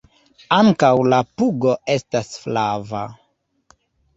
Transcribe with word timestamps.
Ankaŭ 0.55 0.89
la 1.13 1.19
pugo 1.41 1.75
estas 1.99 2.33
flava. 2.47 3.03